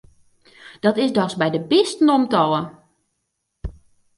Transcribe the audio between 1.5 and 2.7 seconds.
de bisten om't ôf!